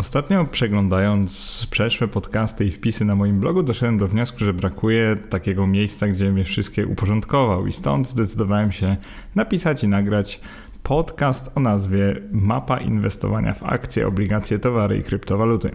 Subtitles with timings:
[0.00, 5.66] Ostatnio przeglądając przeszłe podcasty i wpisy na moim blogu, doszedłem do wniosku, że brakuje takiego
[5.66, 8.96] miejsca, gdzie mnie wszystkie uporządkował, i stąd zdecydowałem się
[9.34, 10.40] napisać i nagrać
[10.82, 15.70] podcast o nazwie Mapa inwestowania w akcje, obligacje, towary i kryptowaluty.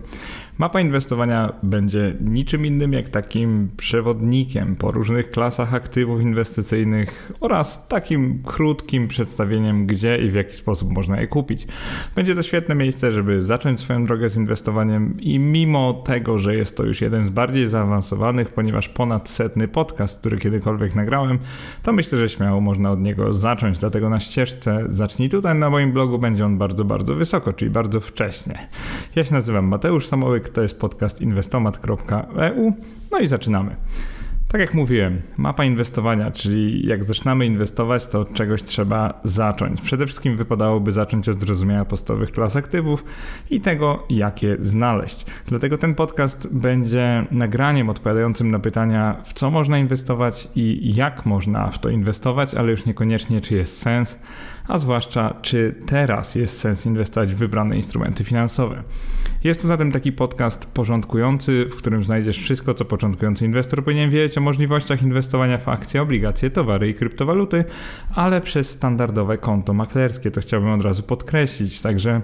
[0.57, 8.43] Mapa inwestowania będzie niczym innym jak takim przewodnikiem po różnych klasach aktywów inwestycyjnych oraz takim
[8.43, 11.67] krótkim przedstawieniem, gdzie i w jaki sposób można je kupić.
[12.15, 16.77] Będzie to świetne miejsce, żeby zacząć swoją drogę z inwestowaniem i mimo tego, że jest
[16.77, 21.39] to już jeden z bardziej zaawansowanych, ponieważ ponad setny podcast, który kiedykolwiek nagrałem,
[21.83, 23.77] to myślę, że śmiało można od niego zacząć.
[23.77, 27.99] Dlatego na ścieżce zacznij tutaj na moim blogu będzie on bardzo, bardzo wysoko, czyli bardzo
[27.99, 28.67] wcześnie.
[29.15, 32.73] Ja się nazywam Mateusz Samołyk, to jest podcast inwestomat.eu.
[33.11, 33.75] No i zaczynamy.
[34.47, 39.81] Tak jak mówiłem, mapa inwestowania, czyli jak zaczynamy inwestować, to od czegoś trzeba zacząć.
[39.81, 43.05] Przede wszystkim wypadałoby zacząć od zrozumienia podstawowych klas aktywów
[43.49, 45.25] i tego, jakie znaleźć.
[45.47, 51.67] Dlatego ten podcast będzie nagraniem odpowiadającym na pytania, w co można inwestować i jak można
[51.67, 54.19] w to inwestować, ale już niekoniecznie, czy jest sens,
[54.67, 58.83] a zwłaszcza, czy teraz jest sens inwestować w wybrane instrumenty finansowe.
[59.43, 64.37] Jest to zatem taki podcast porządkujący, w którym znajdziesz wszystko, co początkujący inwestor powinien wiedzieć
[64.37, 67.63] o możliwościach inwestowania w akcje, obligacje, towary i kryptowaluty,
[68.15, 70.31] ale przez standardowe konto maklerskie.
[70.31, 71.81] To chciałbym od razu podkreślić.
[71.81, 72.21] Także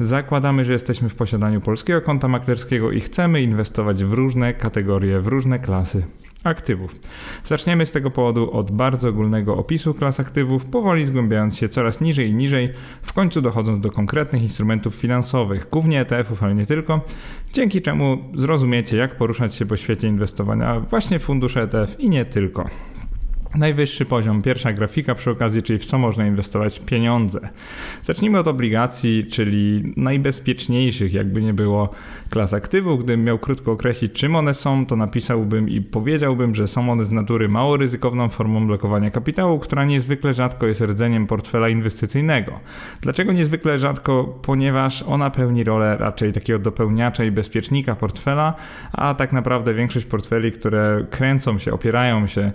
[0.00, 5.26] zakładamy, że jesteśmy w posiadaniu polskiego konta maklerskiego i chcemy inwestować w różne kategorie, w
[5.26, 6.04] różne klasy
[6.44, 6.96] aktywów.
[7.44, 12.30] Zaczniemy z tego powodu od bardzo ogólnego opisu klas aktywów, powoli zgłębiając się coraz niżej
[12.30, 17.00] i niżej, w końcu dochodząc do konkretnych instrumentów finansowych, głównie ETF-ów, ale nie tylko,
[17.52, 22.24] dzięki czemu zrozumiecie, jak poruszać się po świecie inwestowania właśnie w fundusze ETF i nie
[22.24, 22.70] tylko.
[23.54, 27.40] Najwyższy poziom, pierwsza grafika przy okazji, czyli w co można inwestować pieniądze.
[28.02, 31.90] Zacznijmy od obligacji, czyli najbezpieczniejszych, jakby nie było,
[32.30, 33.04] klas aktywów.
[33.04, 37.12] Gdybym miał krótko określić, czym one są, to napisałbym i powiedziałbym, że są one z
[37.12, 42.60] natury mało ryzykowną formą blokowania kapitału, która niezwykle rzadko jest rdzeniem portfela inwestycyjnego.
[43.00, 44.38] Dlaczego niezwykle rzadko?
[44.42, 48.54] Ponieważ ona pełni rolę raczej takiego dopełniacza i bezpiecznika portfela,
[48.92, 52.52] a tak naprawdę większość portfeli, które kręcą się, opierają się,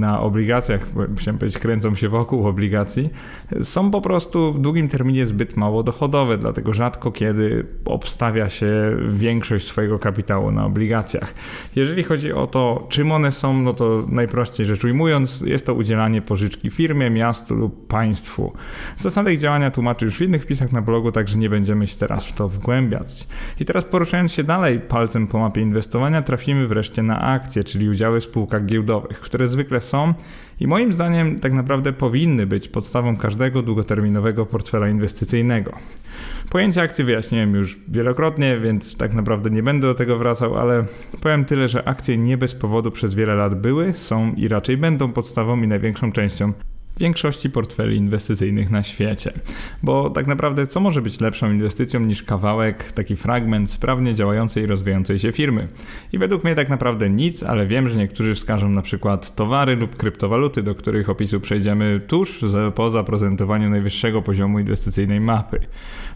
[0.00, 3.10] na obligacjach, chciałem powiedzieć, kręcą się wokół obligacji,
[3.62, 9.66] są po prostu w długim terminie zbyt mało dochodowe, dlatego rzadko kiedy obstawia się większość
[9.66, 11.34] swojego kapitału na obligacjach.
[11.76, 16.22] Jeżeli chodzi o to, czym one są, no to najprościej rzecz ujmując, jest to udzielanie
[16.22, 18.52] pożyczki firmie, miastu lub państwu.
[18.96, 22.26] Zasady ich działania tłumaczy już w innych wpisach na blogu, także nie będziemy się teraz
[22.26, 23.28] w to wgłębiać.
[23.60, 28.20] I teraz poruszając się dalej palcem po mapie inwestowania, trafimy wreszcie na akcje, czyli udziały
[28.20, 30.14] w spółkach giełdowych, które zwykle są
[30.60, 35.72] i moim zdaniem tak naprawdę powinny być podstawą każdego długoterminowego portfela inwestycyjnego.
[36.50, 40.84] Pojęcie akcji wyjaśniłem już wielokrotnie, więc tak naprawdę nie będę do tego wracał, ale
[41.22, 45.12] powiem tyle, że akcje nie bez powodu przez wiele lat były, są i raczej będą
[45.12, 46.52] podstawą i największą częścią
[47.00, 49.32] większości portfeli inwestycyjnych na świecie.
[49.82, 54.66] Bo tak naprawdę co może być lepszą inwestycją niż kawałek, taki fragment sprawnie działającej i
[54.66, 55.68] rozwijającej się firmy?
[56.12, 59.96] I według mnie tak naprawdę nic, ale wiem, że niektórzy wskażą na przykład towary lub
[59.96, 62.44] kryptowaluty, do których opisu przejdziemy tuż
[62.74, 65.60] po zaprezentowaniu najwyższego poziomu inwestycyjnej mapy.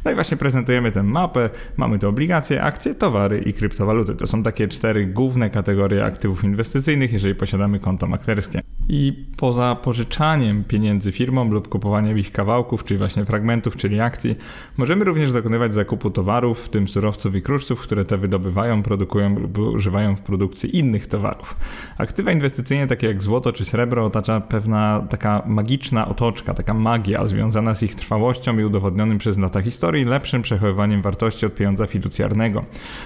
[0.05, 4.15] No i właśnie prezentujemy tę mapę, mamy tu obligacje, akcje, towary i kryptowaluty.
[4.15, 8.63] To są takie cztery główne kategorie aktywów inwestycyjnych, jeżeli posiadamy konto maklerskie.
[8.89, 14.37] I poza pożyczaniem pieniędzy firmom lub kupowaniem ich kawałków, czyli właśnie fragmentów, czyli akcji,
[14.77, 19.59] możemy również dokonywać zakupu towarów, w tym surowców i kruszców, które te wydobywają, produkują lub
[19.59, 21.57] używają w produkcji innych towarów.
[21.99, 27.75] Aktywa inwestycyjne takie jak złoto czy srebro otacza pewna taka magiczna otoczka, taka magia związana
[27.75, 32.65] z ich trwałością i udowodnionym przez lata historii lepszym przechowywaniem wartości od pieniądza fiducjarnego.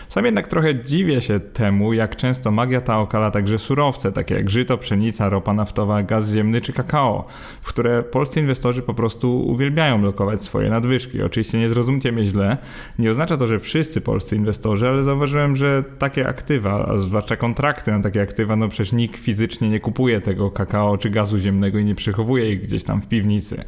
[0.09, 4.51] Sam jednak trochę dziwię się temu, jak często magia ta okala także surowce, takie jak
[4.51, 7.19] żyto, pszenica, ropa naftowa, gaz ziemny czy kakao
[7.61, 11.23] w które polscy inwestorzy po prostu uwielbiają lokować swoje nadwyżki.
[11.23, 12.57] Oczywiście nie zrozumcie mnie źle,
[12.99, 17.91] nie oznacza to, że wszyscy polscy inwestorzy, ale zauważyłem, że takie aktywa, a zwłaszcza kontrakty
[17.91, 21.85] na takie aktywa, no przecież nikt fizycznie nie kupuje tego kakao czy gazu ziemnego i
[21.85, 23.61] nie przechowuje ich gdzieś tam w piwnicy.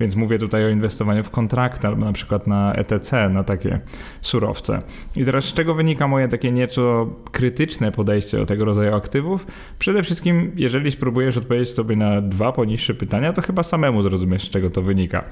[0.00, 3.80] Więc mówię tutaj o inwestowaniu w kontrakty albo na przykład na ETC, na takie
[4.20, 4.82] surowce.
[5.16, 9.46] I teraz z czego wynika moje takie nieco krytyczne podejście do tego rodzaju aktywów?
[9.78, 14.50] Przede wszystkim, jeżeli spróbujesz odpowiedzieć sobie na dwa poniższe pytania, to chyba samemu zrozumiesz, z
[14.50, 15.24] czego to wynika.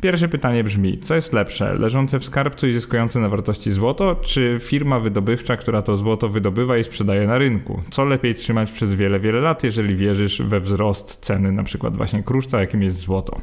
[0.00, 4.58] Pierwsze pytanie brzmi: co jest lepsze, leżące w skarbcu i zyskujące na wartości złoto, czy
[4.60, 7.82] firma wydobywcza, która to złoto wydobywa i sprzedaje na rynku?
[7.90, 12.22] Co lepiej trzymać przez wiele, wiele lat, jeżeli wierzysz we wzrost ceny, na przykład właśnie
[12.22, 13.40] kruszca, jakim jest złoto?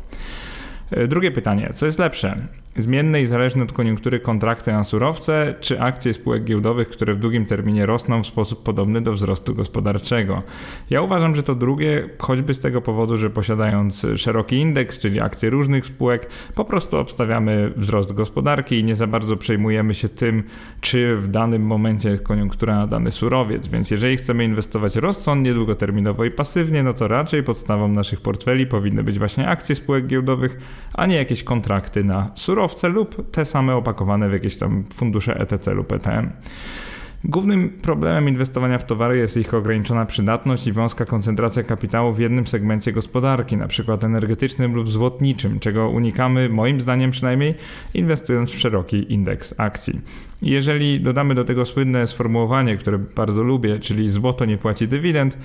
[0.92, 2.48] E, drugie pytanie, co jest lepsze?
[2.78, 7.46] Zmienne i zależne od koniunktury kontrakty na surowce, czy akcje spółek giełdowych, które w długim
[7.46, 10.44] terminie rosną w sposób podobny do wzrostu gospodarczego.
[10.90, 15.50] Ja uważam, że to drugie, choćby z tego powodu, że posiadając szeroki indeks, czyli akcje
[15.50, 20.44] różnych spółek, po prostu obstawiamy wzrost gospodarki i nie za bardzo przejmujemy się tym,
[20.81, 23.68] czy w danym momencie jest koniunktura na dany surowiec.
[23.68, 29.04] Więc jeżeli chcemy inwestować rozsądnie, długoterminowo i pasywnie, no to raczej podstawą naszych portfeli powinny
[29.04, 30.58] być właśnie akcje spółek giełdowych,
[30.94, 32.31] a nie jakieś kontrakty na
[32.63, 36.30] surowce lub te same opakowane w jakieś tam fundusze ETC lub ETM.
[37.25, 42.48] Głównym problemem inwestowania w towary jest ich ograniczona przydatność i wąska koncentracja kapitału w jednym
[42.48, 43.98] segmencie gospodarki, np.
[44.01, 47.56] energetycznym lub złotniczym, czego unikamy, moim zdaniem przynajmniej,
[47.94, 50.01] inwestując w szeroki indeks akcji.
[50.42, 55.38] Jeżeli dodamy do tego słynne sformułowanie, które bardzo lubię, czyli złoto nie płaci dywidend,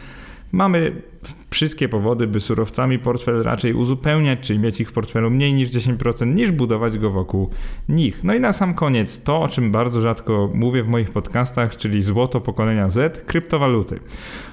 [0.53, 0.93] mamy
[1.51, 6.35] wszystkie powody, by surowcami portfel raczej uzupełniać, czyli mieć ich w portfelu mniej niż 10%,
[6.35, 7.51] niż budować go wokół
[7.89, 8.25] nich.
[8.25, 12.03] No i na sam koniec to, o czym bardzo rzadko mówię w moich podcastach, czyli
[12.03, 14.01] złoto pokolenia Z, kryptowaluty,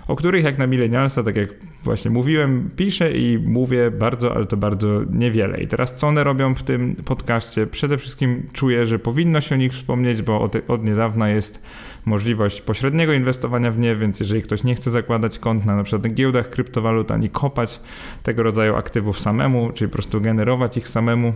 [0.07, 1.49] o których jak na milenialsa, tak jak
[1.83, 5.61] właśnie mówiłem, piszę i mówię bardzo, ale to bardzo niewiele.
[5.61, 7.67] I teraz co one robią w tym podcaście?
[7.67, 11.65] Przede wszystkim czuję, że powinno się o nich wspomnieć, bo od, od niedawna jest
[12.05, 16.09] możliwość pośredniego inwestowania w nie, więc jeżeli ktoś nie chce zakładać kont na np.
[16.09, 17.79] giełdach kryptowalut, ani kopać
[18.23, 21.33] tego rodzaju aktywów samemu, czyli po prostu generować ich samemu,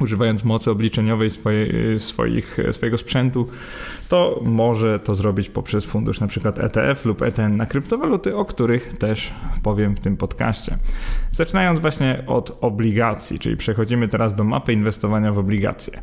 [0.00, 3.46] używając mocy obliczeniowej swojej, swoich, swojego sprzętu,
[4.08, 6.52] to może to zrobić poprzez fundusz np.
[6.56, 10.78] ETF lub ETN na kryptowaluty, o których też powiem w tym podcaście.
[11.30, 16.00] Zaczynając właśnie od obligacji, czyli przechodzimy teraz do mapy inwestowania w obligacje.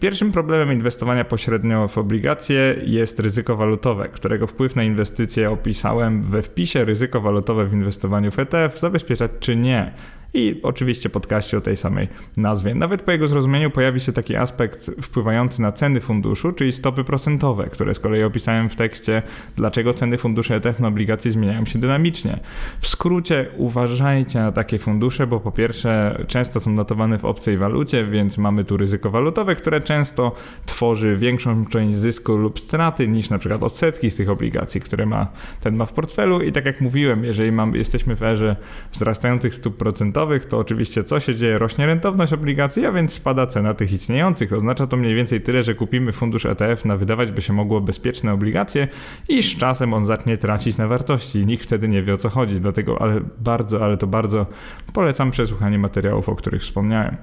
[0.00, 6.42] Pierwszym problemem inwestowania pośrednio w obligacje jest ryzyko walutowe, którego wpływ na inwestycje opisałem we
[6.42, 9.92] wpisie ryzyko walutowe w inwestowaniu w ETF, zabezpieczać czy nie
[10.34, 12.74] i oczywiście podcaście o tej samej nazwie.
[12.74, 17.66] Nawet po jego zrozumieniu pojawi się taki aspekt wpływający na ceny funduszu, czyli stopy procentowe,
[17.66, 19.22] które z kolei opisałem w tekście,
[19.56, 22.40] dlaczego ceny funduszy ETF na obligacje zmieniają się dynamicznie.
[22.80, 28.06] W skrócie uważajcie na takie fundusze, bo po pierwsze często są notowane w obcej walucie,
[28.06, 30.32] więc mamy tu ryzyko walutowe, które często
[30.66, 35.26] tworzy większą część zysku lub straty niż na przykład odsetki z tych obligacji, które ma
[35.60, 38.56] ten ma w portfelu i tak jak mówiłem, jeżeli mam, jesteśmy w erze
[38.92, 41.58] wzrastających stóp procentowych, to oczywiście co się dzieje?
[41.58, 44.52] Rośnie rentowność obligacji, a więc spada cena tych istniejących.
[44.52, 48.32] Oznacza to mniej więcej tyle, że kupimy fundusz ETF na wydawać by się mogło bezpieczne
[48.32, 48.88] obligacje
[49.28, 51.46] i z czasem on zacznie tracić na wartości.
[51.46, 54.46] Nikt wtedy nie wie o co chodzi, dlatego ale bardzo, ale to bardzo
[54.92, 57.16] polecam przesłuchanie materiałów, o których wspomniałem.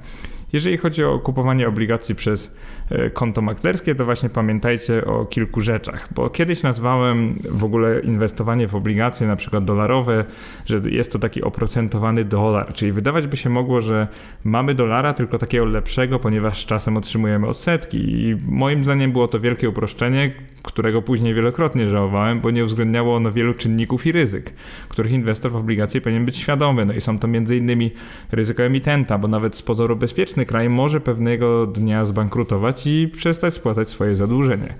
[0.53, 2.57] Jeżeli chodzi o kupowanie obligacji przez
[2.89, 8.67] e, konto maklerskie, to właśnie pamiętajcie o kilku rzeczach, bo kiedyś nazwałem w ogóle inwestowanie
[8.67, 10.25] w obligacje, na przykład dolarowe,
[10.65, 14.07] że jest to taki oprocentowany dolar, czyli wydawać by się mogło, że
[14.44, 17.97] mamy dolara tylko takiego lepszego, ponieważ czasem otrzymujemy odsetki.
[17.97, 20.31] I moim zdaniem było to wielkie uproszczenie,
[20.67, 24.53] którego później wielokrotnie żałowałem, bo nie uwzględniało ono wielu czynników i ryzyk,
[24.89, 26.85] których inwestor w obligacje powinien być świadomy.
[26.85, 27.89] No i są to m.in.
[28.31, 33.89] ryzyko emitenta, bo nawet z pozoru bezpieczny kraj może pewnego dnia zbankrutować i przestać spłacać
[33.89, 34.73] swoje zadłużenie.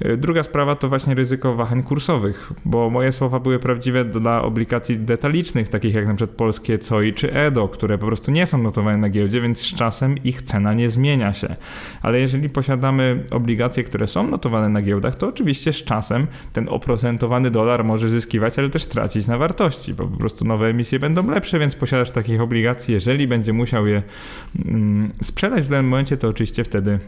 [0.00, 4.98] E, druga sprawa to właśnie ryzyko wahań kursowych, bo moje słowa były prawdziwe dla obligacji
[4.98, 6.26] detalicznych, takich jak np.
[6.26, 10.18] polskie COI czy EDO, które po prostu nie są notowane na giełdzie, więc z czasem
[10.24, 11.56] ich cena nie zmienia się.
[12.02, 17.50] Ale jeżeli posiadamy obligacje, które są notowane na giełdach, to oczywiście z czasem ten oprocentowany
[17.50, 21.58] dolar może zyskiwać, ale też tracić na wartości, bo po prostu nowe emisje będą lepsze,
[21.58, 24.02] więc posiadasz takich obligacji, jeżeli będzie musiał je
[24.66, 26.98] mm, sprzedać w danym momencie, to oczywiście wtedy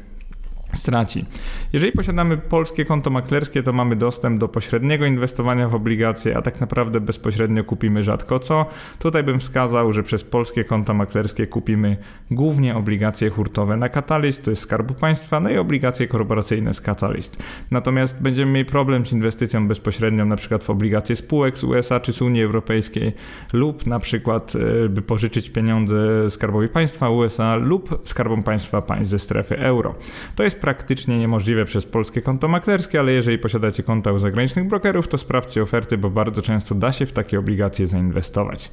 [0.75, 1.25] straci.
[1.73, 6.61] Jeżeli posiadamy polskie konto maklerskie, to mamy dostęp do pośredniego inwestowania w obligacje, a tak
[6.61, 8.67] naprawdę bezpośrednio kupimy rzadko co.
[8.99, 11.97] Tutaj bym wskazał, że przez polskie konta maklerskie kupimy
[12.31, 17.43] głównie obligacje hurtowe na Catalyst, Skarbu Państwa, no i obligacje korporacyjne z Catalyst.
[17.71, 22.13] Natomiast będziemy mieli problem z inwestycją bezpośrednią na przykład w obligacje spółek z USA czy
[22.13, 23.13] z Unii Europejskiej
[23.53, 24.53] lub na przykład
[24.85, 29.95] e, by pożyczyć pieniądze Skarbowi Państwa USA lub Skarbom Państwa państw ze strefy euro.
[30.37, 35.09] To jest praktycznie niemożliwe przez polskie konto maklerskie, ale jeżeli posiadacie konta u zagranicznych brokerów,
[35.09, 38.71] to sprawdźcie oferty, bo bardzo często da się w takie obligacje zainwestować.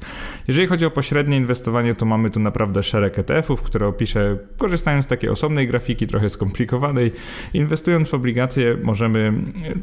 [0.48, 5.08] Jeżeli chodzi o pośrednie inwestowanie, to mamy tu naprawdę szereg ETF-ów, które opiszę korzystając z
[5.08, 7.12] takiej osobnej grafiki, trochę skomplikowanej.
[7.54, 9.32] Inwestując w obligacje możemy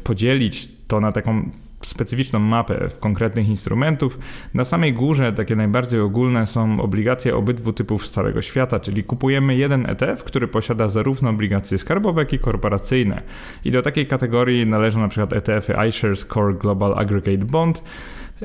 [0.04, 1.50] podzielić to na taką
[1.82, 4.18] specyficzną mapę konkretnych instrumentów.
[4.54, 9.56] Na samej górze takie najbardziej ogólne są obligacje obydwu typów z całego świata, czyli kupujemy
[9.56, 13.22] jeden ETF, który posiada zarówno obligacje skarbowe, jak i korporacyjne.
[13.64, 17.82] I do takiej kategorii należą na przykład ETF-y iShares Core Global Aggregate Bond,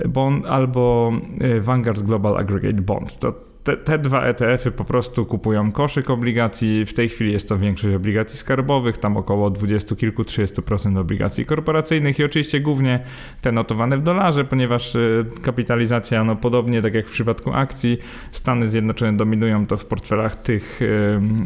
[0.06, 3.20] bond albo e, Vanguard Global Aggregate Bond.
[3.20, 6.86] To te, te dwa ETF-y po prostu kupują koszyk obligacji.
[6.86, 12.20] W tej chwili jest to większość obligacji skarbowych, tam około 20 kilku, 30% obligacji korporacyjnych
[12.20, 13.00] i oczywiście głównie
[13.42, 17.98] te notowane w dolarze, ponieważ y, kapitalizacja, no podobnie tak jak w przypadku akcji,
[18.32, 20.80] Stany Zjednoczone dominują to w portfelach tych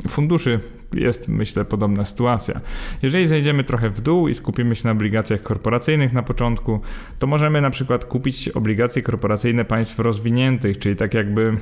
[0.08, 0.60] funduszy.
[0.94, 2.62] Jest, myślę, podobna sytuacja.
[3.02, 6.82] Jeżeli zejdziemy trochę w dół i skupimy się na obligacjach korporacyjnych na początku,
[7.20, 11.58] to możemy na przykład kupić obligacje korporacyjne państw rozwiniętych, czyli tak jakby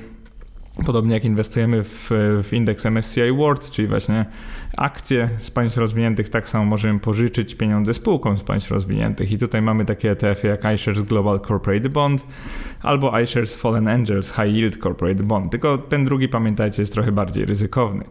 [0.85, 2.09] Podobnie jak inwestujemy w,
[2.43, 4.25] w indeks MSCI World, czyli właśnie
[4.77, 9.31] akcje z państw rozwiniętych, tak samo możemy pożyczyć pieniądze spółkom z państw rozwiniętych.
[9.31, 12.25] I tutaj mamy takie ETF-y jak iShares Global Corporate Bond
[12.83, 15.51] albo iShares Fallen Angels High Yield Corporate Bond.
[15.51, 18.03] Tylko ten drugi, pamiętajcie, jest trochę bardziej ryzykowny.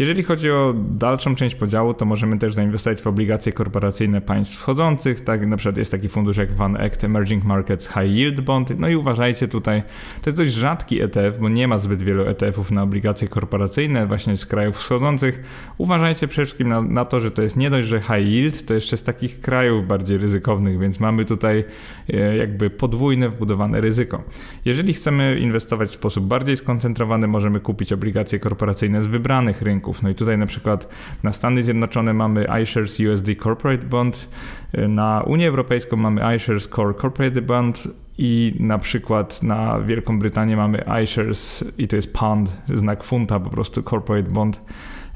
[0.00, 5.20] Jeżeli chodzi o dalszą część podziału, to możemy też zainwestować w obligacje korporacyjne państw wchodzących.
[5.20, 8.78] Tak, na przykład jest taki fundusz jak Van Eck Emerging Markets High Yield Bond.
[8.78, 9.82] No i uważajcie tutaj,
[10.22, 14.36] to jest dość rzadki ETF, bo nie ma zbyt wielu ETF-ów na obligacje korporacyjne właśnie
[14.36, 15.42] z krajów wschodzących.
[15.78, 18.74] Uważajcie przede wszystkim na, na, to, że to jest nie dość, że high yield, to
[18.74, 21.64] jeszcze z takich krajów bardziej ryzykownych, więc mamy tutaj
[22.12, 24.22] e, jakby podwójne wbudowane ryzyko.
[24.64, 29.89] Jeżeli chcemy inwestować w sposób bardziej skoncentrowany, możemy kupić obligacje korporacyjne z wybranych rynków.
[30.02, 30.88] No i tutaj na przykład
[31.22, 34.28] na Stany Zjednoczone mamy iShares USD Corporate Bond,
[34.72, 37.88] e, na Unię Europejską mamy iShares Core Corporate Bond,
[38.22, 43.50] i na przykład na Wielką Brytanię mamy iShares i to jest pound, znak funta, po
[43.50, 44.62] prostu corporate bond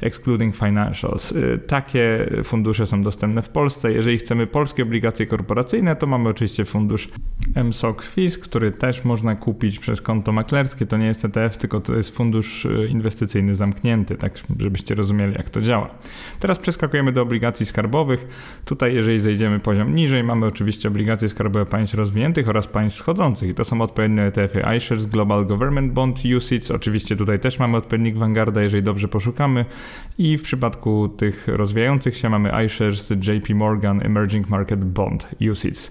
[0.01, 1.33] excluding financials.
[1.33, 3.93] Y, takie fundusze są dostępne w Polsce.
[3.93, 7.09] Jeżeli chcemy polskie obligacje korporacyjne, to mamy oczywiście fundusz
[7.65, 10.87] MSOC FIS, który też można kupić przez konto maklerskie.
[10.87, 15.51] To nie jest ETF, tylko to jest fundusz y, inwestycyjny zamknięty, tak żebyście rozumieli, jak
[15.51, 15.91] to działa.
[16.41, 18.27] Teraz przeskakujemy do obligacji skarbowych.
[18.65, 23.49] Tutaj, jeżeli zejdziemy poziom niżej, mamy oczywiście obligacje skarbowe państw rozwiniętych oraz państw schodzących.
[23.49, 26.71] I to są odpowiednie ETF-y iShares Global Government Bond UCITS.
[26.71, 29.65] Oczywiście tutaj też mamy odpowiednik Vanguarda, jeżeli dobrze poszukamy.
[30.19, 35.91] I w przypadku tych rozwijających się mamy iShares JP Morgan Emerging Market Bond UCITS.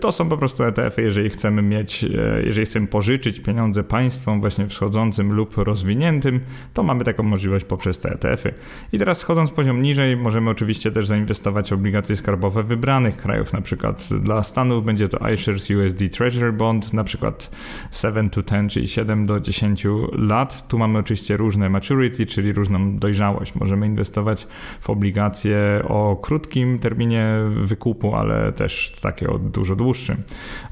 [0.00, 4.66] To są po prostu ETF-y, jeżeli chcemy mieć, e, jeżeli chcemy pożyczyć pieniądze państwom właśnie
[4.66, 6.40] wschodzącym lub rozwiniętym,
[6.74, 8.54] to mamy taką możliwość poprzez te ETF-y.
[8.92, 13.60] I teraz schodząc poziom niżej, możemy oczywiście też zainwestować w obligacje skarbowe wybranych krajów, na
[13.60, 17.50] przykład dla Stanów będzie to iShares USD Treasury Bond, na przykład
[17.92, 20.68] 7 to 10, czyli 7 do 10 lat.
[20.68, 23.54] Tu mamy oczywiście różne maturity, czyli różną dojrzałość.
[23.54, 24.46] Możemy inwestować
[24.80, 25.58] w obligacje
[25.88, 30.16] o krótkim terminie wykupu, ale też takie o dużo dużo dłuższym.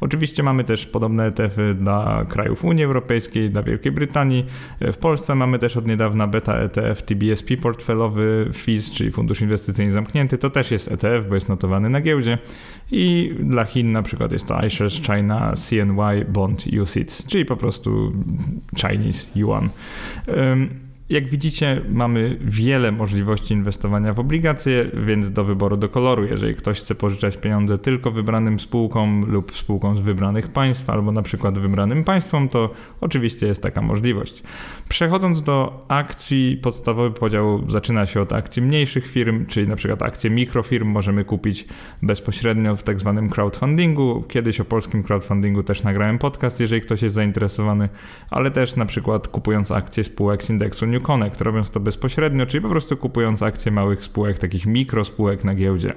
[0.00, 4.47] Oczywiście mamy też podobne ETF-y dla krajów Unii Europejskiej, dla Wielkiej Brytanii.
[4.80, 10.38] W Polsce mamy też od niedawna beta ETF TBSP portfelowy FIS, czyli Fundusz Inwestycyjny Zamknięty.
[10.38, 12.38] To też jest ETF, bo jest notowany na giełdzie.
[12.90, 18.12] I dla Chin na przykład jest to iShares China CNY Bond UCITS, czyli po prostu
[18.76, 19.69] Chinese Yuan.
[21.11, 26.25] Jak widzicie, mamy wiele możliwości inwestowania w obligacje, więc do wyboru do koloru.
[26.25, 31.23] Jeżeli ktoś chce pożyczać pieniądze tylko wybranym spółkom lub spółkom z wybranych państw, albo na
[31.23, 34.43] przykład wybranym państwom, to oczywiście jest taka możliwość.
[34.88, 40.31] Przechodząc do akcji, podstawowy podział zaczyna się od akcji mniejszych firm, czyli na przykład akcje
[40.31, 41.69] mikrofirm możemy kupić
[42.02, 44.25] bezpośrednio w tak zwanym crowdfundingu.
[44.29, 47.88] Kiedyś o polskim crowdfundingu też nagrałem podcast, jeżeli ktoś jest zainteresowany,
[48.31, 52.62] ale też na przykład kupując akcje spółek z indeksu New Connect, robiąc to bezpośrednio, czyli
[52.62, 55.95] po prostu kupując akcje małych spółek, takich mikrospółek na giełdzie.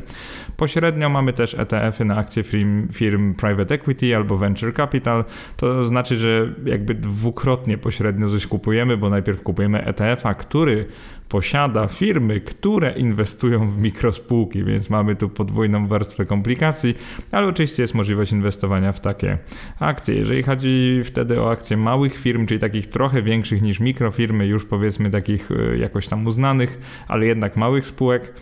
[0.58, 5.26] Pośrednio mamy też ETF-y na akcje firm, firm private equity albo venture capital.
[5.58, 10.86] To znaczy, że jakby dwukrotnie pośrednio coś kupujemy, bo najpierw kupujemy ETF-a, który
[11.30, 16.96] posiada firmy, które inwestują w mikrospółki, więc mamy tu podwójną warstwę komplikacji,
[17.32, 19.38] ale oczywiście jest możliwość inwestowania w takie
[19.80, 20.16] akcje.
[20.16, 25.10] Jeżeli chodzi wtedy o akcje małych firm, czyli takich trochę większych niż mikrofirmy, już powiedzmy
[25.10, 28.34] takich e, jakoś tam uznanych, ale jednak małych spółek,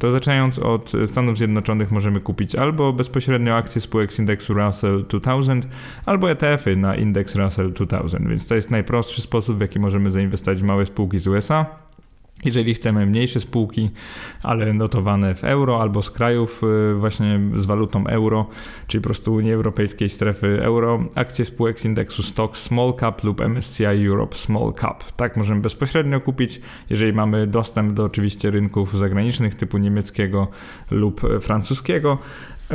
[0.00, 5.68] to zaczynając od Stanów Zjednoczonych możemy kupić albo bezpośrednio akcje spółek z indeksu Russell 2000,
[6.06, 10.60] albo ETF-y na indeks Russell 2000, więc to jest najprostszy sposób, w jaki możemy zainwestować
[10.60, 11.66] w małe spółki z USA.
[12.44, 13.90] Jeżeli chcemy mniejsze spółki,
[14.42, 18.46] ale notowane w euro albo z krajów y, właśnie z walutą euro,
[18.86, 23.40] czyli po prostu Unii Europejskiej strefy euro, akcje spółek z indeksu Stock Small Cap lub
[23.40, 25.12] MSCI Europe Small Cap.
[25.12, 30.48] Tak możemy bezpośrednio kupić, jeżeli mamy dostęp do oczywiście rynków zagranicznych typu niemieckiego
[30.90, 32.18] lub francuskiego.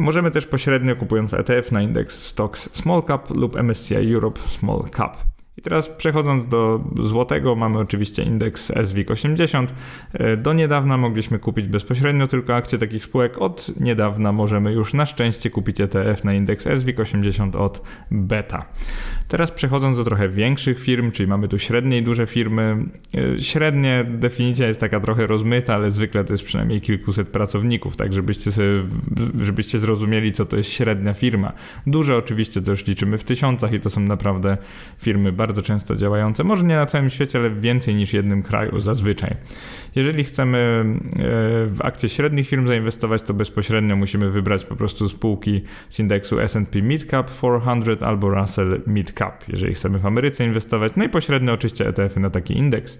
[0.01, 5.36] Możemy też pośrednio kupując ETF na indeks Stocks Small Cap lub MSCI Europe Small Cap.
[5.57, 9.73] I teraz przechodząc do złotego, mamy oczywiście indeks SWIG 80.
[10.13, 13.37] E, do niedawna mogliśmy kupić bezpośrednio tylko akcje takich spółek.
[13.37, 18.65] Od niedawna możemy już na szczęście kupić ETF na indeks SWIG 80 od Beta.
[19.27, 22.85] Teraz przechodząc do trochę większych firm, czyli mamy tu średnie i duże firmy.
[23.37, 28.13] E, średnie definicja jest taka trochę rozmyta, ale zwykle to jest przynajmniej kilkuset pracowników, tak
[28.13, 28.83] żebyście, sobie,
[29.39, 31.53] żebyście zrozumieli, co to jest średnia firma.
[31.87, 34.57] Duże oczywiście też liczymy w tysiącach i to są naprawdę
[34.99, 39.35] firmy bardzo często działające, może nie na całym świecie, ale więcej niż jednym kraju zazwyczaj.
[39.95, 41.19] Jeżeli chcemy e,
[41.67, 46.81] w akcje średnich firm zainwestować, to bezpośrednio musimy wybrać po prostu spółki z indeksu S&P
[46.81, 49.16] Midcap 400 albo Russell Midcap,
[49.47, 52.99] jeżeli chcemy w Ameryce inwestować, no i pośrednio oczywiście ETF-y na taki indeks.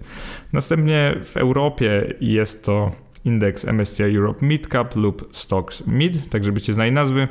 [0.52, 2.92] Następnie w Europie jest to
[3.24, 7.28] indeks MSCI Europe Midcap lub Stocks Mid, tak żebyście znali nazwy.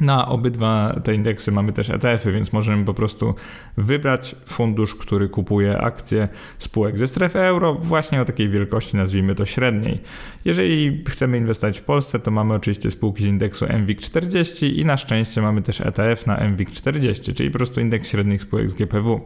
[0.00, 3.34] Na obydwa te indeksy mamy też ETF-y, więc możemy po prostu
[3.76, 6.28] wybrać fundusz, który kupuje akcje
[6.58, 10.00] spółek ze strefy euro, właśnie o takiej wielkości, nazwijmy to średniej.
[10.44, 14.96] Jeżeli chcemy inwestować w Polsce, to mamy oczywiście spółki z indeksu MWIG 40 i na
[14.96, 19.20] szczęście mamy też ETF na MWIG 40, czyli po prostu indeks średnich spółek z GPW.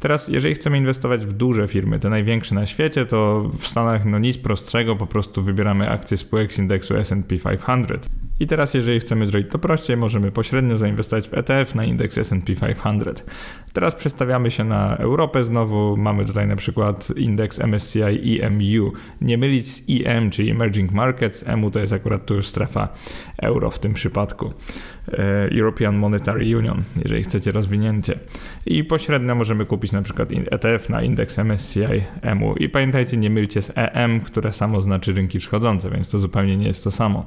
[0.00, 4.18] Teraz, jeżeli chcemy inwestować w duże firmy, te największe na świecie, to w Stanach no
[4.18, 8.27] nic prostszego, po prostu wybieramy akcje spółek z indeksu S&P 500.
[8.40, 12.52] I teraz, jeżeli chcemy zrobić to prościej, możemy pośrednio zainwestować w ETF na indeks SP
[12.56, 13.24] 500.
[13.72, 15.96] Teraz przestawiamy się na Europę znowu.
[15.96, 18.92] Mamy tutaj na przykład indeks MSCI EMU.
[19.20, 21.48] Nie mylić z EM, czyli Emerging Markets.
[21.48, 22.88] EMU to jest akurat tu już strefa
[23.42, 24.52] euro w tym przypadku.
[25.12, 28.18] E, European Monetary Union, jeżeli chcecie rozwinięcie.
[28.66, 31.80] I pośrednio możemy kupić na przykład ETF na indeks MSCI
[32.22, 32.54] EMU.
[32.56, 36.66] I pamiętajcie, nie mylcie z EM, które samo znaczy rynki wschodzące, więc to zupełnie nie
[36.66, 37.26] jest to samo.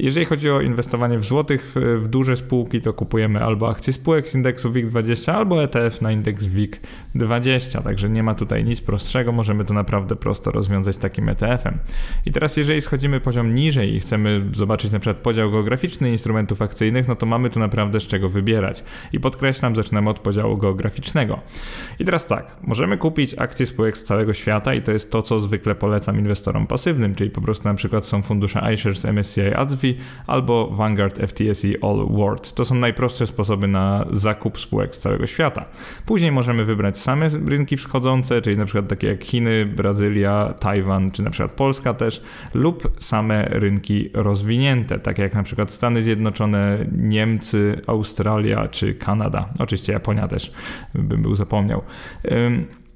[0.00, 4.34] Jeżeli chodzi o inwestowanie w złotych w duże spółki, to kupujemy albo akcje spółek z
[4.34, 9.74] indeksu WIG20, albo ETF na indeks WIG20, także nie ma tutaj nic prostszego, możemy to
[9.74, 11.78] naprawdę prosto rozwiązać takim ETF-em.
[12.26, 17.08] I teraz jeżeli schodzimy poziom niżej i chcemy zobaczyć na przykład podział geograficzny instrumentów akcyjnych,
[17.08, 18.84] no to mamy tu naprawdę z czego wybierać.
[19.12, 21.40] I podkreślam, zaczynamy od podziału geograficznego.
[21.98, 25.40] I teraz tak, możemy kupić akcje spółek z całego świata i to jest to, co
[25.40, 29.87] zwykle polecam inwestorom pasywnym, czyli po prostu na przykład są fundusze iShares MSCI ADSV
[30.26, 32.54] albo Vanguard FTSE All World.
[32.54, 35.64] To są najprostsze sposoby na zakup spółek z całego świata.
[36.06, 41.22] Później możemy wybrać same rynki wschodzące, czyli na przykład takie jak Chiny, Brazylia, Tajwan, czy
[41.22, 42.22] na przykład Polska też,
[42.54, 49.48] lub same rynki rozwinięte, takie jak na przykład Stany Zjednoczone, Niemcy, Australia czy Kanada.
[49.58, 50.52] Oczywiście Japonia też
[50.94, 51.82] bym był zapomniał.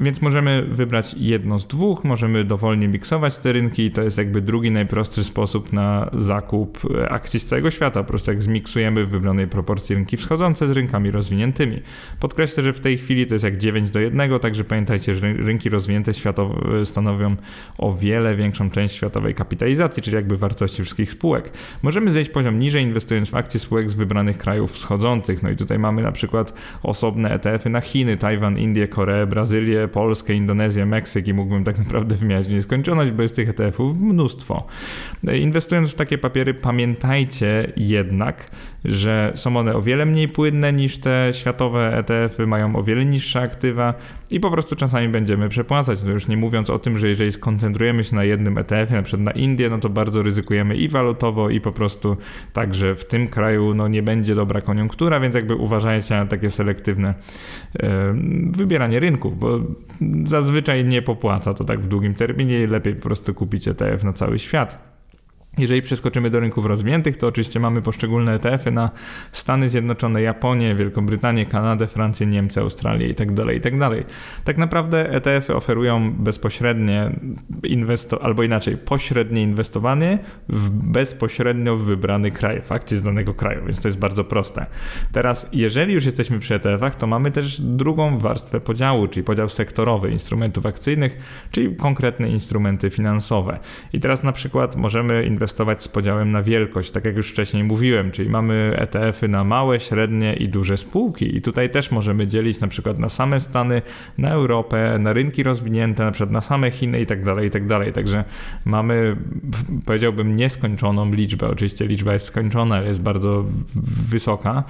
[0.02, 4.40] Więc możemy wybrać jedno z dwóch, możemy dowolnie miksować te rynki i to jest jakby
[4.40, 8.02] drugi najprostszy sposób na zakup e, akcji z całego świata.
[8.02, 11.80] Po prostu jak zmiksujemy w wybranej proporcji rynki wschodzące z rynkami rozwiniętymi.
[12.20, 15.68] Podkreślę, że w tej chwili to jest jak 9 do 1, także pamiętajcie, że rynki
[15.68, 17.36] rozwinięte światowe stanowią
[17.78, 21.50] o wiele większą część światowej kapitalizacji, czyli jakby wartości wszystkich spółek.
[21.82, 25.42] Możemy zejść poziom niżej, inwestując w akcje spółek z wybranych krajów wschodzących.
[25.42, 30.34] No i tutaj mamy na przykład osobne ETF-y na Chiny, Tajwan, Indię, Koreę, Brazylię, Polskę,
[30.34, 34.66] Indonezję, Meksyk i mógłbym tak naprawdę wymieniać w nieskończoność, bo jest tych ETF-ów mnóstwo.
[35.40, 38.50] Inwestując w takie papiery, pamiętajcie jednak,
[38.84, 43.40] że są one o wiele mniej płynne niż te światowe ETF-y, mają o wiele niższe
[43.40, 43.94] aktywa
[44.30, 46.02] i po prostu czasami będziemy przepłacać.
[46.02, 49.24] No już nie mówiąc o tym, że jeżeli skoncentrujemy się na jednym ETF-ie, na przykład
[49.24, 52.16] na Indię, no to bardzo ryzykujemy i walutowo, i po prostu
[52.52, 56.50] tak, że w tym kraju no nie będzie dobra koniunktura, więc jakby uważajcie na takie
[56.50, 57.14] selektywne
[58.50, 59.60] wybieranie rynków, bo
[60.24, 64.12] zazwyczaj nie popłaca to tak w długim terminie i lepiej po prostu kupić ETF na
[64.12, 64.91] cały świat.
[65.58, 68.90] Jeżeli przeskoczymy do rynków rozwiniętych, to oczywiście mamy poszczególne ETF-y na
[69.32, 73.44] Stany Zjednoczone, Japonię, Wielką Brytanię, Kanadę, Francję, Niemcy, Australię itd.
[73.44, 73.78] Tak itd.
[73.78, 74.04] Tak,
[74.44, 77.12] tak naprawdę ETF-y oferują bezpośrednie
[77.62, 83.80] inwesto albo inaczej pośrednie inwestowanie w bezpośrednio wybrany kraj, w akcje z danego kraju, więc
[83.80, 84.66] to jest bardzo proste.
[85.12, 90.10] Teraz, jeżeli już jesteśmy przy ETF-ach, to mamy też drugą warstwę podziału, czyli podział sektorowy
[90.10, 93.58] instrumentów akcyjnych, czyli konkretne instrumenty finansowe.
[93.92, 97.64] I teraz na przykład możemy inwestować inwestować z podziałem na wielkość, tak jak już wcześniej
[97.64, 102.60] mówiłem, czyli mamy ETF-y na małe, średnie i duże spółki i tutaj też możemy dzielić
[102.60, 103.82] na przykład na same Stany,
[104.18, 107.66] na Europę, na rynki rozwinięte, na przykład na same Chiny i tak dalej, i tak
[107.66, 107.92] dalej.
[107.92, 108.24] Także
[108.64, 109.16] mamy,
[109.86, 111.48] powiedziałbym, nieskończoną liczbę.
[111.48, 113.44] Oczywiście liczba jest skończona, ale jest bardzo
[114.08, 114.64] wysoka.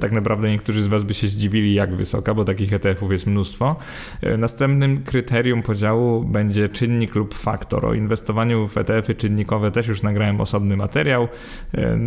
[0.00, 3.76] Tak naprawdę niektórzy z Was by się zdziwili, jak wysoka, bo takich ETF-ów jest mnóstwo.
[4.38, 7.86] Następnym kryterium podziału będzie czynnik lub faktor.
[7.86, 11.28] O inwestowaniu w ETF-y czynnikowe też już na nagrałem osobny materiał.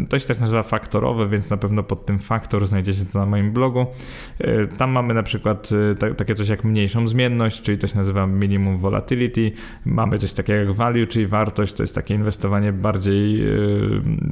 [0.09, 3.51] To się też nazywa faktorowe, więc na pewno pod tym faktor znajdziecie to na moim
[3.51, 3.85] blogu.
[4.77, 5.69] Tam mamy na przykład
[6.17, 9.51] takie coś jak mniejszą zmienność, czyli to się nazywa minimum volatility.
[9.85, 13.43] Mamy coś takiego jak value, czyli wartość, to jest takie inwestowanie bardziej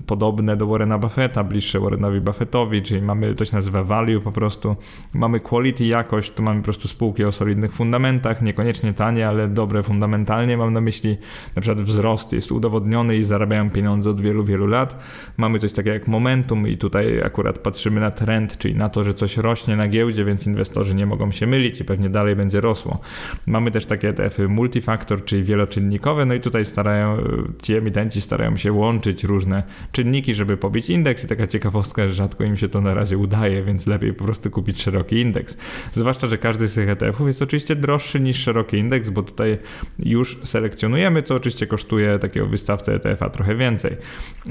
[0.05, 4.75] podobne do Warrena Buffetta, bliższe Warrenowi Buffettowi, czyli mamy, to się nazywa value po prostu.
[5.13, 9.83] Mamy quality, jakość, tu mamy po prostu spółki o solidnych fundamentach, niekoniecznie tanie, ale dobre
[9.83, 10.57] fundamentalnie.
[10.57, 11.17] Mam na myśli
[11.55, 15.03] na przykład wzrost jest udowodniony i zarabiają pieniądze od wielu, wielu lat.
[15.37, 19.13] Mamy coś takiego jak momentum i tutaj akurat patrzymy na trend, czyli na to, że
[19.13, 22.99] coś rośnie na giełdzie, więc inwestorzy nie mogą się mylić i pewnie dalej będzie rosło.
[23.45, 27.17] Mamy też takie ETF-y multifaktor, czyli wieloczynnikowe, no i tutaj starają,
[27.61, 32.43] ci emitenci starają się łączyć różne czynniki, żeby pobić indeks i taka ciekawostka, że rzadko
[32.43, 35.57] im się to na razie udaje, więc lepiej po prostu kupić szeroki indeks.
[35.91, 39.57] Zwłaszcza, że każdy z tych ETF-ów jest oczywiście droższy niż szeroki indeks, bo tutaj
[39.99, 43.97] już selekcjonujemy, co oczywiście kosztuje takiego wystawcę ETF-a trochę więcej.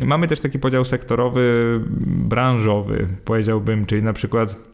[0.05, 4.74] Mamy też taki podział sektorowy, branżowy, powiedziałbym, czyli na przykład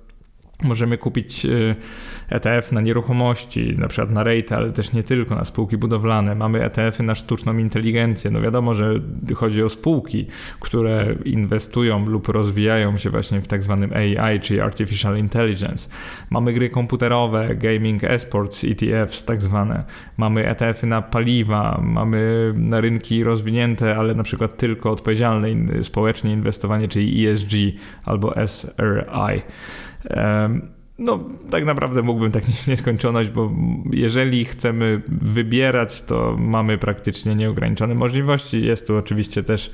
[0.63, 1.47] Możemy kupić
[2.29, 6.35] ETF y, na nieruchomości, na przykład na rate, ale też nie tylko, na spółki budowlane.
[6.35, 8.31] Mamy ETF-y na sztuczną inteligencję.
[8.31, 8.95] No wiadomo, że
[9.35, 10.27] chodzi o spółki,
[10.61, 15.91] które inwestują lub rozwijają się właśnie w tak zwanym AI, czyli Artificial Intelligence.
[16.31, 19.85] Mamy gry komputerowe, gaming, esports, ETFs tak zwane.
[20.17, 25.49] Mamy ETF-y na paliwa, mamy na rynki rozwinięte, ale na przykład tylko odpowiedzialne
[25.83, 27.53] społecznie inwestowanie, czyli ESG
[28.05, 29.43] albo SRI.
[30.09, 31.19] Um, No,
[31.51, 33.53] tak naprawdę mógłbym tak nieskończoność, bo
[33.93, 38.65] jeżeli chcemy wybierać, to mamy praktycznie nieograniczone możliwości.
[38.65, 39.71] Jest tu oczywiście też,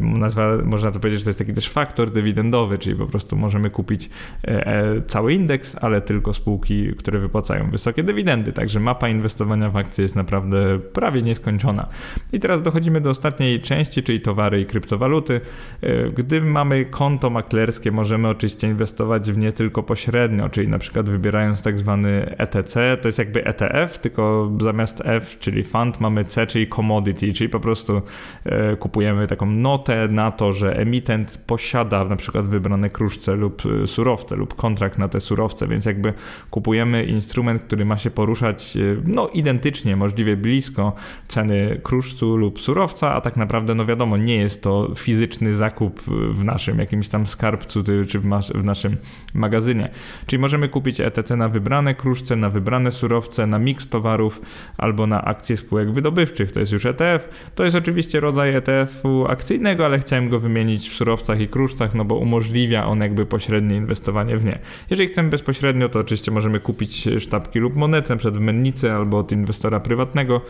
[0.00, 3.70] nazwa, można to powiedzieć, że to jest taki też faktor dywidendowy, czyli po prostu możemy
[3.70, 4.10] kupić
[4.44, 8.52] e, e, cały indeks, ale tylko spółki, które wypłacają wysokie dywidendy.
[8.52, 11.88] Także mapa inwestowania w akcje jest naprawdę prawie nieskończona.
[12.32, 15.40] I teraz dochodzimy do ostatniej części, czyli towary i kryptowaluty.
[15.80, 21.10] E, gdy mamy konto maklerskie, możemy oczywiście inwestować w nie tylko pośrednio, czyli na przykład
[21.10, 26.46] wybierając tak zwany ETC, to jest jakby ETF, tylko zamiast F, czyli fund, mamy C,
[26.46, 28.02] czyli commodity, czyli po prostu
[28.44, 33.86] e, kupujemy taką notę na to, że emitent posiada na przykład wybrane kruszce lub e,
[33.86, 36.12] surowce lub kontrakt na te surowce, więc jakby
[36.50, 40.92] kupujemy instrument, który ma się poruszać e, no identycznie, możliwie blisko
[41.28, 46.44] ceny kruszcu lub surowca, a tak naprawdę no wiadomo, nie jest to fizyczny zakup w
[46.44, 48.18] naszym jakimś tam skarbcu czy
[48.54, 48.96] w naszym
[49.34, 49.90] magazynie.
[50.26, 54.40] Czyli możemy kupić ETC na wybrane kruszce, na wybrane surowce, na miks towarów
[54.78, 56.52] albo na akcje spółek wydobywczych.
[56.52, 57.50] To jest już ETF.
[57.54, 62.04] To jest oczywiście rodzaj ETF-u akcyjnego, ale chciałem go wymienić w surowcach i kruszcach, no
[62.04, 64.58] bo umożliwia on jakby pośrednie inwestowanie w nie.
[64.90, 69.32] Jeżeli chcemy bezpośrednio, to oczywiście możemy kupić sztabki lub monetę, przed w mennicy albo od
[69.32, 70.40] inwestora prywatnego.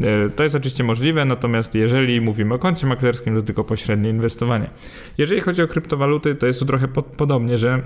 [0.00, 4.70] E, to jest oczywiście możliwe, natomiast jeżeli mówimy o koncie maklerskim, to tylko pośrednie inwestowanie.
[5.18, 7.82] Jeżeli chodzi o kryptowaluty, to jest tu trochę pod, podobnie, że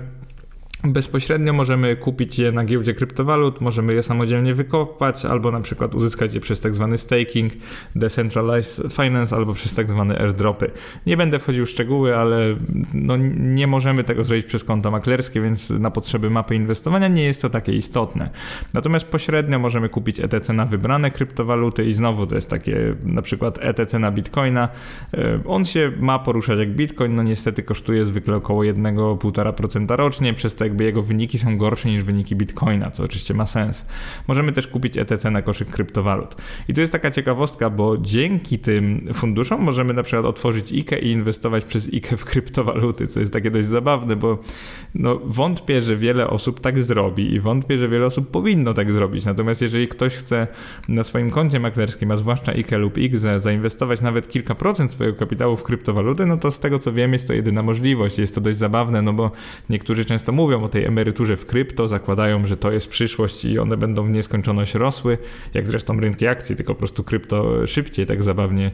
[0.83, 6.33] Bezpośrednio możemy kupić je na giełdzie kryptowalut, możemy je samodzielnie wykopać, albo na przykład uzyskać
[6.33, 7.53] je przez tak zwany staking,
[7.95, 10.71] decentralized finance, albo przez tak zwane airdropy.
[11.05, 12.55] Nie będę wchodził w szczegóły, ale
[12.93, 17.41] no nie możemy tego zrobić przez konto maklerskie, więc na potrzeby mapy inwestowania nie jest
[17.41, 18.29] to takie istotne.
[18.73, 23.59] Natomiast pośrednio możemy kupić ETC na wybrane kryptowaluty i znowu to jest takie na przykład
[23.61, 24.69] ETC na bitcoina.
[25.13, 30.55] E, on się ma poruszać jak bitcoin, no niestety kosztuje zwykle około 1,5% rocznie, przez
[30.55, 33.85] te jakby jego wyniki są gorsze niż wyniki Bitcoina, co oczywiście ma sens.
[34.27, 36.35] Możemy też kupić ETC na koszyk kryptowalut.
[36.67, 41.11] I tu jest taka ciekawostka, bo dzięki tym funduszom możemy na przykład otworzyć IKE i
[41.11, 44.39] inwestować przez IKE w kryptowaluty, co jest takie dość zabawne, bo
[44.95, 49.25] no, wątpię, że wiele osób tak zrobi i wątpię, że wiele osób powinno tak zrobić.
[49.25, 50.47] Natomiast jeżeli ktoś chce
[50.87, 55.57] na swoim koncie maklerskim, a zwłaszcza IKE lub IGZE, zainwestować nawet kilka procent swojego kapitału
[55.57, 58.19] w kryptowaluty, no to z tego co wiem jest to jedyna możliwość.
[58.19, 59.31] Jest to dość zabawne, no bo
[59.69, 63.59] niektórzy często mówią, mówią o tej emeryturze w krypto, zakładają, że to jest przyszłość i
[63.59, 65.17] one będą w nieskończoność rosły,
[65.53, 68.71] jak zresztą rynki akcji, tylko po prostu krypto szybciej, tak zabawnie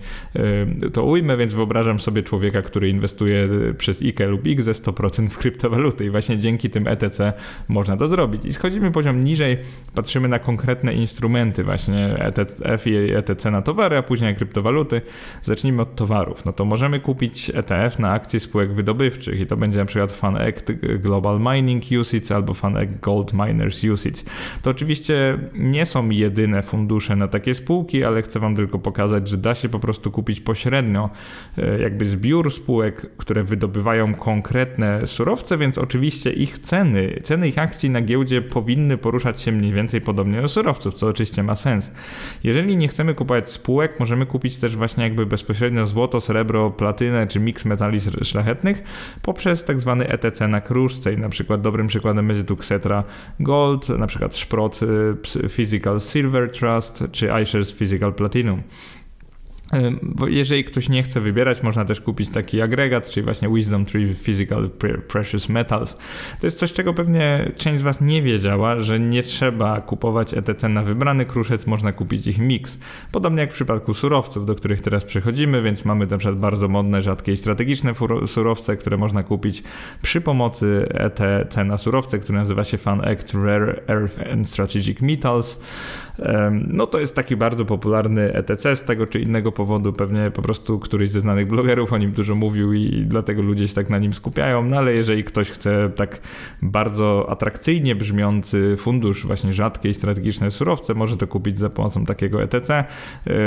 [0.85, 5.37] y, to ujmę, więc wyobrażam sobie człowieka, który inwestuje przez IKE lub IGZE 100% w
[5.37, 7.33] kryptowaluty i właśnie dzięki tym ETC
[7.67, 8.45] można to zrobić.
[8.45, 9.57] I schodzimy poziom niżej,
[9.95, 15.01] patrzymy na konkretne instrumenty, właśnie ETF i ETC na towary, a później kryptowaluty.
[15.41, 16.45] Zacznijmy od towarów.
[16.45, 20.71] No to możemy kupić ETF na akcje spółek wydobywczych i to będzie na przykład FunEct
[20.99, 24.25] Global Mining, Mining UCITS albo FANEC Gold Miners UCITS.
[24.61, 29.37] To oczywiście nie są jedyne fundusze na takie spółki, ale chcę Wam tylko pokazać, że
[29.37, 31.09] da się po prostu kupić pośrednio
[31.57, 37.89] e, jakby zbiór spółek, które wydobywają konkretne surowce, więc oczywiście ich ceny, ceny ich akcji
[37.89, 41.91] na giełdzie powinny poruszać się mniej więcej podobnie do surowców, co oczywiście ma sens.
[42.43, 47.39] Jeżeli nie chcemy kupować spółek, możemy kupić też właśnie jakby bezpośrednio złoto, srebro, platynę czy
[47.39, 48.83] miks metali szlachetnych
[49.21, 53.03] poprzez tak zwany ETC na kruszce i na przykład dobrym przykładem będzie tu Xetra
[53.39, 54.79] Gold, na przykład Sprott
[55.43, 58.63] y, Physical Silver Trust czy iShares Physical Platinum.
[60.27, 64.69] Jeżeli ktoś nie chce wybierać, można też kupić taki agregat, czyli właśnie Wisdom Tree Physical
[65.07, 65.97] Precious Metals.
[66.39, 70.69] To jest coś, czego pewnie część z Was nie wiedziała, że nie trzeba kupować ETC
[70.69, 72.79] na wybrany kruszec, można kupić ich mix.
[73.11, 77.01] Podobnie jak w przypadku surowców, do których teraz przechodzimy, więc mamy na przykład bardzo modne,
[77.01, 77.93] rzadkie i strategiczne
[78.27, 79.63] surowce, które można kupić
[80.01, 85.63] przy pomocy ETC na surowce, który nazywa się Fan Act Rare Earth and Strategic Metals.
[86.67, 90.79] No to jest taki bardzo popularny ETC z tego czy innego powodu, pewnie po prostu
[90.79, 94.13] któryś ze znanych blogerów o nim dużo mówił i dlatego ludzie się tak na nim
[94.13, 96.21] skupiają, no ale jeżeli ktoś chce tak
[96.61, 102.43] bardzo atrakcyjnie brzmiący fundusz, właśnie rzadkie i strategiczne surowce, może to kupić za pomocą takiego
[102.43, 102.69] ETC.
[102.69, 102.85] E,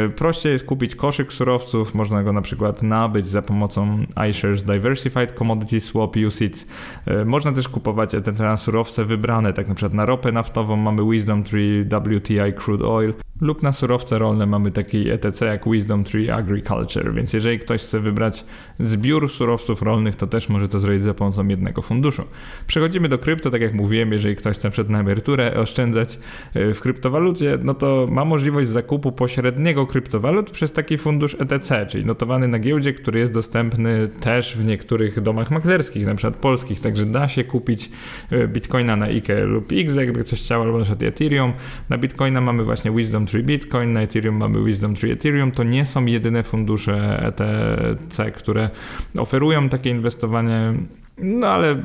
[0.08, 3.98] prościej jest kupić koszyk surowców, można go na przykład nabyć za pomocą
[4.30, 6.66] iShares Diversified Commodity Swap UCITS.
[7.06, 11.10] E, można też kupować ETC na surowce wybrane, tak na przykład na ropę naftową mamy
[11.10, 11.84] Wisdom Tree
[12.20, 17.32] WTI crude oil lub na surowce rolne mamy taki ETC jak Wisdom Tree Agriculture, więc
[17.32, 18.44] jeżeli ktoś chce wybrać
[18.80, 22.22] zbiór surowców rolnych, to też może to zrobić za pomocą jednego funduszu.
[22.66, 26.18] Przechodzimy do krypto, tak jak mówiłem, jeżeli ktoś chce przed na emeryturę oszczędzać
[26.54, 32.06] e, w kryptowalucie, no to ma możliwość zakupu pośredniego kryptowalut przez taki fundusz ETC, czyli
[32.06, 37.06] notowany na giełdzie, który jest dostępny też w niektórych domach maklerskich, na przykład polskich, także
[37.06, 37.90] da się kupić
[38.30, 41.52] e, bitcoina na IKE lub X, jakby ktoś chciał, albo na przykład Ethereum.
[41.88, 45.52] Na bitcoina mamy właśnie Wisdom Tree Bitcoin, na Ethereum mamy Wisdom Tree Ethereum.
[45.52, 48.70] To nie są jedyne fundusze ETC, które
[49.18, 50.74] oferują takie inwestowanie
[51.18, 51.82] no ale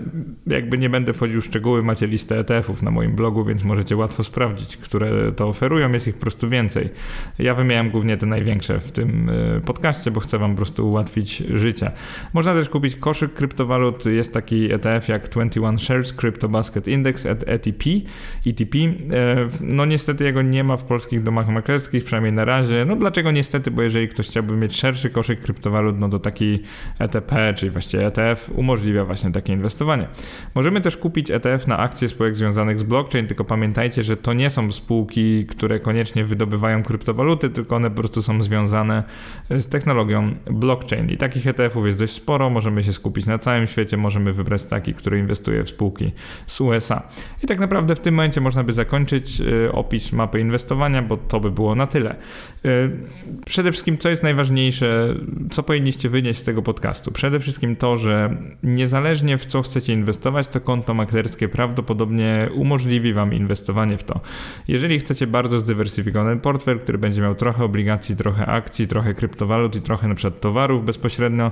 [0.48, 4.24] jakby nie będę wchodził w szczegóły, macie listę ETF-ów na moim blogu, więc możecie łatwo
[4.24, 6.90] sprawdzić, które to oferują, jest ich po prostu więcej.
[7.40, 11.38] Ja wymieniam głównie te największe w tym e, podcaście, bo chcę wam po prostu ułatwić
[11.38, 11.92] życie.
[12.34, 17.90] Można też kupić koszyk kryptowalut, jest taki ETF jak 21 Shares Crypto Basket Index ETP,
[18.46, 18.78] ETP.
[18.78, 22.86] E, no niestety jego nie ma w polskich domach maklerskich, przynajmniej na razie.
[22.86, 26.60] No dlaczego niestety, bo jeżeli ktoś chciałby mieć szerszy koszyk kryptowalut, no to taki
[27.00, 30.08] ETP, czyli właściwie ETF umożliwia właśnie właśnie takie inwestowanie.
[30.56, 34.50] Możemy też kupić ETF na akcje spółek związanych z blockchain, tylko pamiętajcie, że to nie
[34.50, 39.04] są spółki, które koniecznie wydobywają kryptowaluty, tylko one po prostu są związane
[39.50, 41.10] z technologią blockchain.
[41.10, 44.94] I takich ETF-ów jest dość sporo, możemy się skupić na całym świecie, możemy wybrać taki,
[44.94, 46.12] który inwestuje w spółki
[46.48, 47.04] z USA.
[47.44, 51.40] I tak naprawdę w tym momencie można by zakończyć y, opis mapy inwestowania, bo to
[51.40, 52.16] by było na tyle.
[52.66, 52.92] Y,
[53.46, 55.16] przede wszystkim, co jest najważniejsze,
[55.52, 57.12] co powinniście wynieść z tego podcastu?
[57.12, 63.14] Przede wszystkim to, że niezależnie niezależnie w co chcecie inwestować, to konto maklerskie prawdopodobnie umożliwi
[63.14, 64.20] Wam inwestowanie w to.
[64.68, 69.82] Jeżeli chcecie bardzo zdywersyfikowany portfel, który będzie miał trochę obligacji, trochę akcji, trochę kryptowalut i
[69.82, 71.52] trochę na przykład towarów bezpośrednio,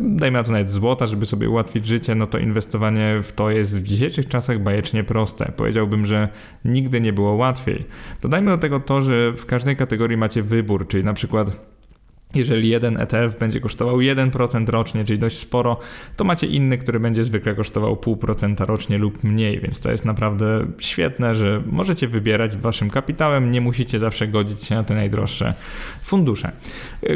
[0.00, 3.80] dajmy na to nawet złota, żeby sobie ułatwić życie, no to inwestowanie w to jest
[3.80, 5.52] w dzisiejszych czasach bajecznie proste.
[5.56, 6.28] Powiedziałbym, że
[6.64, 7.84] nigdy nie było łatwiej.
[8.22, 11.73] Dodajmy do tego to, że w każdej kategorii macie wybór, czyli na przykład
[12.34, 15.78] jeżeli jeden ETF będzie kosztował 1% rocznie, czyli dość sporo,
[16.16, 20.66] to macie inny, który będzie zwykle kosztował 0,5% rocznie lub mniej, więc to jest naprawdę
[20.78, 25.54] świetne, że możecie wybierać waszym kapitałem, nie musicie zawsze godzić się na te najdroższe
[26.02, 26.52] fundusze.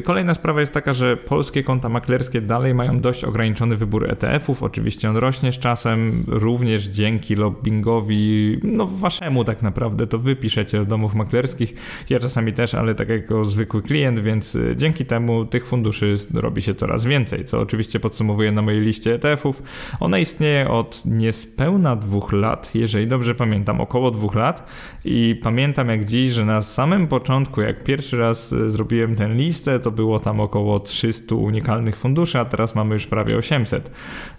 [0.05, 5.11] Kolejna sprawa jest taka, że polskie konta maklerskie dalej mają dość ograniczony wybór ETF-ów, oczywiście
[5.11, 10.85] on rośnie z czasem, również dzięki lobbyingowi, no waszemu tak naprawdę, to wy piszecie do
[10.85, 11.75] domów maklerskich,
[12.11, 16.75] ja czasami też, ale tak jako zwykły klient, więc dzięki temu tych funduszy robi się
[16.75, 19.63] coraz więcej, co oczywiście podsumowuję na mojej liście ETF-ów.
[20.01, 24.71] Ona istnieje od niespełna dwóch lat, jeżeli dobrze pamiętam, około dwóch lat
[25.05, 29.81] i pamiętam jak dziś, że na samym początku, jak pierwszy raz e, zrobiłem tę listę,
[29.81, 33.91] to było tam około 300 unikalnych funduszy, a teraz mamy już prawie 800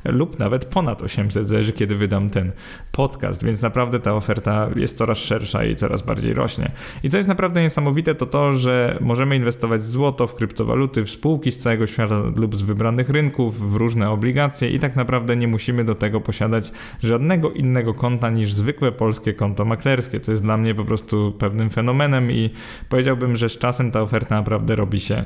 [0.05, 2.51] lub nawet ponad 800, zależy kiedy wydam ten
[2.91, 6.71] podcast, więc naprawdę ta oferta jest coraz szersza i coraz bardziej rośnie.
[7.03, 11.05] I co jest naprawdę niesamowite, to to, że możemy inwestować w złoto, w kryptowaluty, kryptowaluty,
[11.05, 15.35] w spółki z całego świata lub z wybranych rynków, w różne obligacje i tak naprawdę
[15.35, 16.71] nie musimy do tego posiadać
[17.03, 21.69] żadnego innego konta niż zwykłe polskie konto maklerskie, co jest dla mnie po prostu pewnym
[21.69, 22.49] fenomenem i
[22.89, 25.25] powiedziałbym, że z czasem ta oferta naprawdę robi się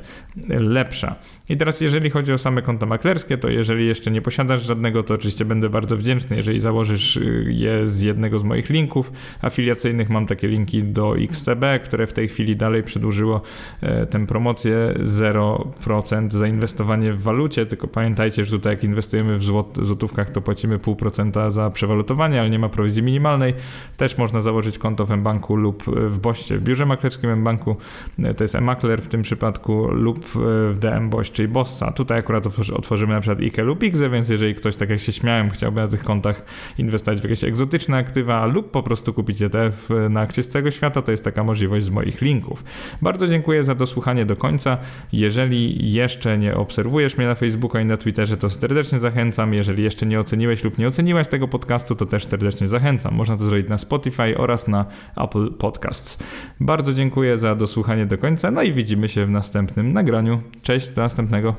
[0.50, 1.16] lepsza.
[1.50, 5.14] I teraz jeżeli chodzi o same konta maklerskie, to jeżeli jeszcze nie posiadasz żadnego, to
[5.14, 10.10] oczywiście będę bardzo wdzięczny, jeżeli założysz y, je z jednego z moich linków afiliacyjnych.
[10.10, 13.42] Mam takie linki do XTB, które w tej chwili dalej przedłużyło
[13.82, 19.78] e, tę promocję 0% zainwestowanie w walucie, tylko pamiętajcie, że tutaj jak inwestujemy w złot,
[19.82, 23.54] złotówkach, to płacimy 0,5% za przewalutowanie, ale nie ma prowizji minimalnej.
[23.98, 27.76] Też można założyć konto w mBanku lub w Boście, w biurze maklerskim mBanku,
[28.20, 31.92] e, to jest eMakler w tym przypadku, lub w DM Boś, czyli Bossa.
[31.92, 35.50] Tutaj akurat otworzymy na przykład IKE lub IGZE, więc jeżeli ktoś, tak jak się śmiałem,
[35.50, 36.46] chciałby na tych kontach
[36.78, 41.02] inwestować w jakieś egzotyczne aktywa lub po prostu kupić ETF na akcje z całego świata,
[41.02, 42.64] to jest taka możliwość z moich linków.
[43.02, 44.78] Bardzo dziękuję za dosłuchanie do końca.
[45.12, 49.54] Jeżeli jeszcze nie obserwujesz mnie na Facebooku i na Twitterze, to serdecznie zachęcam.
[49.54, 53.16] Jeżeli jeszcze nie oceniłeś lub nie oceniłaś tego podcastu, to też serdecznie zachęcam.
[53.16, 54.86] Można to zrobić na Spotify oraz na
[55.18, 56.24] Apple Podcasts.
[56.60, 60.42] Bardzo dziękuję za dosłuchanie do końca, no i widzimy się w następnym nagraniu.
[60.62, 61.56] Cześć, do następnego.